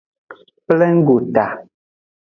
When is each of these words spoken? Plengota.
Plengota. 0.71 1.45